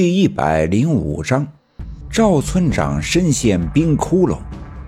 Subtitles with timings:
[0.00, 1.46] 第一百零五章，
[2.10, 4.38] 赵村长身陷冰窟窿，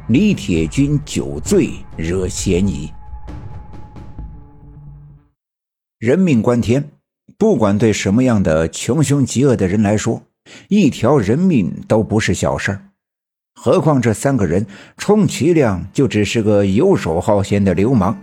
[0.09, 2.91] 李铁军酒醉惹嫌疑。
[5.99, 6.89] 人命关天，
[7.37, 10.23] 不管对什么样的穷凶极恶的人来说，
[10.69, 12.83] 一条人命都不是小事儿。
[13.55, 14.67] 何况这三个人，
[14.97, 18.19] 充其量就只是个游手好闲的流氓。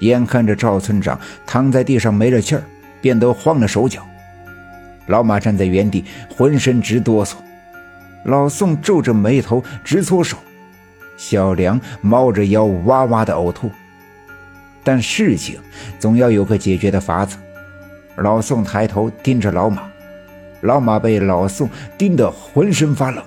[0.00, 2.64] 眼看着赵村长躺在地上没了气儿，
[3.00, 4.04] 便都慌了手脚。
[5.06, 6.04] 老马站在原地，
[6.36, 7.34] 浑身直哆嗦。
[8.24, 10.36] 老宋皱着眉头直搓手，
[11.16, 13.70] 小梁猫着腰哇哇的呕吐。
[14.82, 15.58] 但事情
[15.98, 17.36] 总要有个解决的法子。
[18.16, 19.82] 老宋抬头盯着老马，
[20.62, 23.24] 老马被老宋盯得浑身发冷。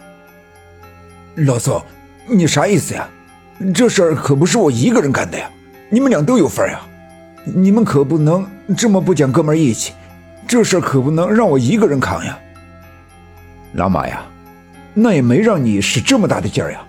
[1.36, 1.84] 老宋，
[2.28, 3.10] 你啥意思呀？
[3.74, 5.50] 这事儿可不是我一个人干的呀，
[5.90, 6.82] 你们俩都有份儿呀！
[7.46, 9.94] 你们可不能这么不讲哥们义气。
[10.48, 12.38] 这事可不能让我一个人扛呀，
[13.74, 14.24] 老马呀，
[14.94, 16.82] 那也没让你使这么大的劲儿呀，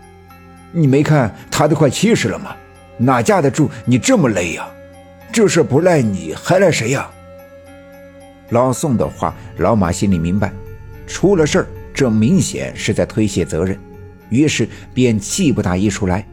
[0.73, 2.55] 你没看他都快七十了吗？
[2.99, 4.67] 哪架得住你这么累呀？
[5.33, 7.09] 这事不赖你，还赖谁呀？
[8.51, 10.53] 老宋的话，老马心里明白，
[11.07, 13.79] 出了事儿，这明显是在推卸责任，
[14.29, 16.25] 于是便气不打一处来。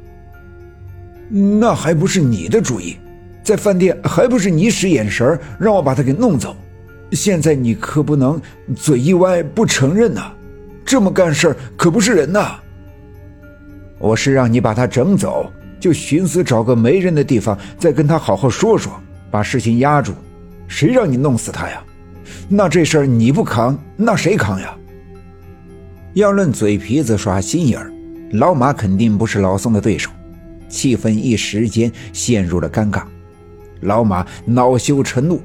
[1.30, 2.98] 那还不是你的主意，
[3.42, 6.56] 在饭店还不是你使眼神让我把他给弄走？
[7.12, 8.42] 现在你可不能
[8.76, 10.32] 嘴一歪不承认呐！
[10.86, 12.60] 这么干事可不是人呐！
[14.00, 18.92] 我是让你把他整走，就寻思找个没人的地方再跟他好好说说，
[19.30, 20.14] 把事情压住。
[20.68, 21.84] 谁让你弄死他呀？
[22.48, 24.74] 那这事儿你不扛，那谁扛呀？
[26.14, 27.92] 要论嘴皮子耍心眼儿，
[28.32, 30.10] 老马肯定不是老宋的对手。
[30.70, 33.04] 气氛一时间陷入了尴尬，
[33.82, 35.42] 老马恼羞成怒。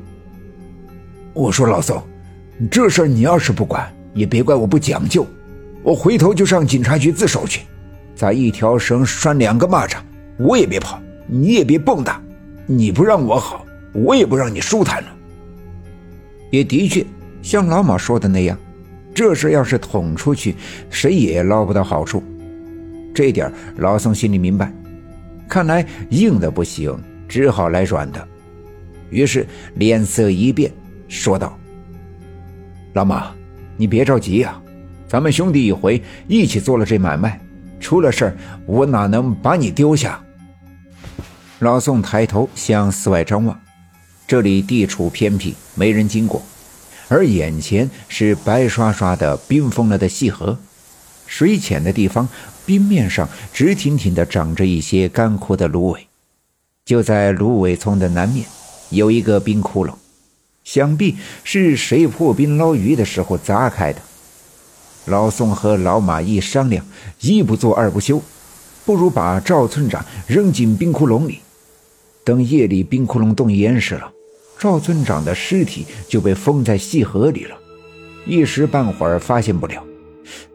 [1.37, 2.03] 我说老宋，
[2.71, 5.27] 这事儿你要是不管，也别怪我不讲究。
[5.83, 7.61] 我回头就上警察局自首去。
[8.15, 9.99] 咋一条绳拴两个蚂蚱，
[10.39, 12.19] 我也别跑，你也别蹦跶。
[12.65, 15.15] 你不让我好，我也不让你舒坦了。
[16.51, 17.05] 也的确，
[17.43, 18.59] 像老马说的那样，
[19.15, 20.57] 这事要是捅出去，
[20.89, 22.23] 谁也捞不到好处。
[23.15, 24.73] 这点老宋心里明白，
[25.47, 26.99] 看来硬的不行，
[27.29, 28.27] 只好来软的。
[29.11, 30.73] 于是脸色一变。
[31.09, 31.59] 说道
[32.95, 33.33] ：“老马，
[33.77, 34.61] 你别着急呀，
[35.07, 37.41] 咱们兄弟一回，一起做了这买卖，
[37.79, 38.37] 出了事儿，
[38.67, 40.21] 我哪能把你丢下？”
[41.61, 43.59] 老宋抬头向四外张望，
[44.27, 46.43] 这里地处偏僻，没人经过，
[47.09, 50.59] 而眼前是白刷刷的冰封了的细河，
[51.27, 52.29] 水浅的地方，
[52.67, 56.07] 冰面上直挺挺地长着一些干枯的芦苇，
[56.85, 58.45] 就在芦苇丛的南面，
[58.91, 59.95] 有一个冰窟窿。
[60.67, 64.01] 想必是谁破冰捞鱼的时候砸开的。
[65.05, 66.85] 老宋和老马一商量，
[67.21, 68.21] 一不做二不休，
[68.85, 71.39] 不如把赵村长扔进冰窟窿里。
[72.25, 74.13] 等夜里冰窟窿冻严实了，
[74.59, 77.57] 赵村长的尸体就被封在细河里了，
[78.27, 79.83] 一时半会儿发现不了。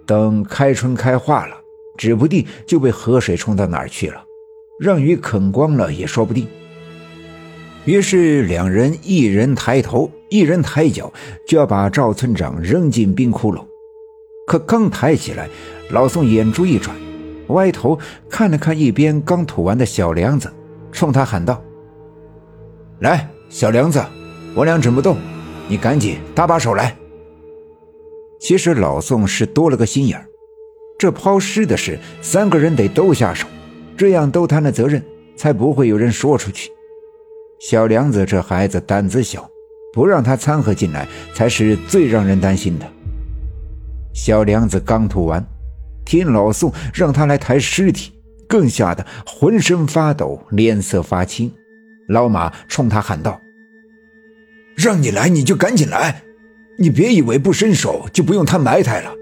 [0.06, 1.56] 等开春开化了，
[1.98, 4.22] 指不定就被河水冲到哪儿去了，
[4.78, 6.46] 让鱼啃光了也说不定。
[7.86, 11.12] 于是两人一人抬头，一人抬脚，
[11.48, 13.66] 就要把赵村长扔进冰窟窿。
[14.46, 15.50] 可刚抬起来，
[15.90, 16.96] 老宋眼珠一转，
[17.48, 17.98] 歪头
[18.30, 20.52] 看了看一边刚吐完的小梁子，
[20.92, 21.60] 冲他喊道
[23.02, 24.04] ：“来，小梁子，
[24.56, 25.18] 我俩整不动，
[25.68, 26.96] 你赶紧搭把手来。”
[28.40, 30.24] 其实老宋是多了个心眼，
[31.00, 33.48] 这抛尸的事，三个人得都下手，
[33.98, 35.04] 这样都摊了责任，
[35.36, 36.72] 才不会有人说出去。
[37.62, 39.48] 小梁子这孩子胆子小，
[39.94, 42.92] 不让他掺和进来才是最让人担心的。
[44.16, 45.46] 小梁子刚吐完，
[46.04, 48.14] 听老宋让他来抬尸体，
[48.48, 51.54] 更吓得浑身发抖，脸色发青。
[52.08, 53.40] 老马冲他喊道
[54.76, 56.24] ：“让你来你就赶紧来，
[56.80, 59.14] 你别以为不伸手就不用他埋汰了，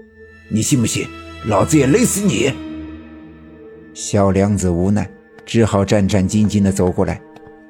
[0.48, 1.06] 你信不信
[1.44, 2.50] 老子也勒死你？”
[3.92, 5.06] 小梁子无奈，
[5.44, 7.20] 只好战战兢兢地走过来。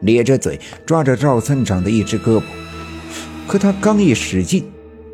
[0.00, 2.42] 咧着嘴抓着赵村长的一只胳膊，
[3.46, 4.64] 可他刚一使劲，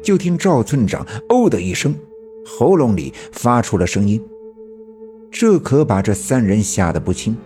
[0.02, 1.94] 就听赵村长“哦”的一声，
[2.44, 4.22] 喉咙里发出了声音。
[5.30, 7.36] 这可把这三人吓得不轻，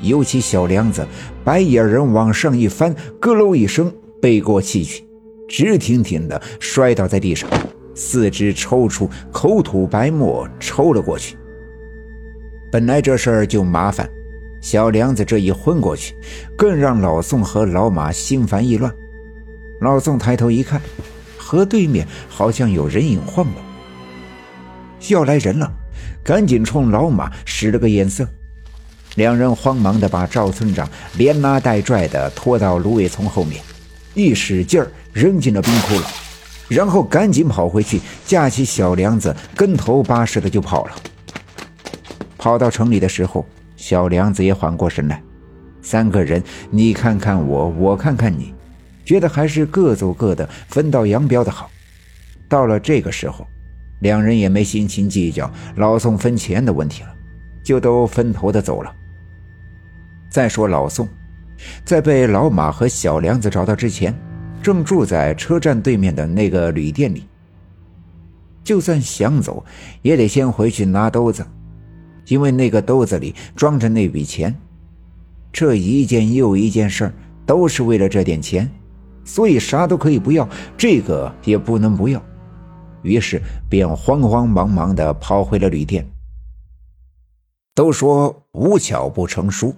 [0.00, 1.06] 尤其小梁子，
[1.44, 5.04] 白眼人往上一翻，咯喽一声背过气去，
[5.48, 7.48] 直挺挺的摔倒在地上，
[7.94, 11.36] 四肢抽搐，口吐白沫，抽了过去。
[12.72, 14.08] 本来这事儿就麻烦。
[14.60, 16.14] 小梁子这一昏过去，
[16.56, 18.92] 更让老宋和老马心烦意乱。
[19.80, 20.80] 老宋抬头一看，
[21.38, 23.54] 河对面好像有人影晃动，
[25.08, 25.72] 要来人了，
[26.22, 28.28] 赶紧冲老马使了个眼色。
[29.16, 33.62] 两人慌忙的把赵村长连拉带拽的拖到芦苇丛后面，
[34.14, 36.04] 一使劲儿扔进了冰窟窿，
[36.68, 40.92] 然后赶紧跑回去，架起小梁子，跟头巴似的就跑了。
[42.38, 43.44] 跑到城里的时候，
[43.80, 45.22] 小梁子也缓过神来，
[45.80, 48.54] 三个人你看看我，我看看你，
[49.06, 51.70] 觉得还是各走各的，分道扬镳的好。
[52.46, 53.46] 到了这个时候，
[54.00, 57.08] 两人也没心情计较老宋分钱的问题了，
[57.64, 58.94] 就都分头的走了。
[60.30, 61.08] 再说老宋，
[61.82, 64.14] 在被老马和小梁子找到之前，
[64.62, 67.26] 正住在车站对面的那个旅店里。
[68.62, 69.64] 就算想走，
[70.02, 71.42] 也得先回去拿兜子，
[72.30, 74.56] 因为那个兜子里装着那笔钱。
[75.52, 77.12] 这一件又一件事儿
[77.44, 78.70] 都是为了这点钱，
[79.24, 80.48] 所以啥都可以不要，
[80.78, 82.22] 这个也不能不要。
[83.02, 86.08] 于是便慌慌忙忙地跑回了旅店。
[87.74, 89.74] 都说无巧不成书。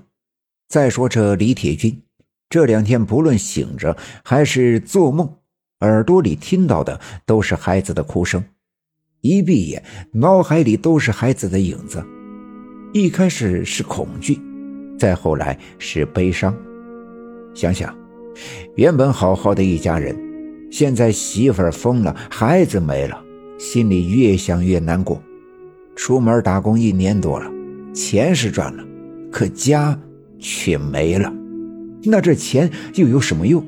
[0.68, 2.02] 再说这李铁军，
[2.50, 5.36] 这两天不论醒着还是做梦，
[5.80, 8.44] 耳朵里听到的都是孩子的哭声，
[9.20, 9.82] 一闭眼，
[10.12, 12.04] 脑海里都是孩子的影子。
[12.92, 14.38] 一开始是恐惧，
[14.98, 16.54] 再后来是悲伤。
[17.54, 17.94] 想想，
[18.76, 20.14] 原本好好的一家人，
[20.70, 23.18] 现在媳妇儿疯了，孩子没了，
[23.58, 25.22] 心里越想越难过。
[25.96, 27.50] 出门打工一年多了，
[27.94, 28.84] 钱是赚了，
[29.30, 29.98] 可家……
[30.44, 31.32] 却没了，
[32.02, 33.64] 那这钱又有什么用？